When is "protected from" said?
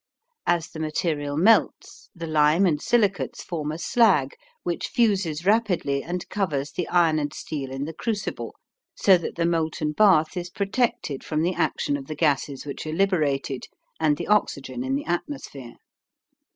10.49-11.43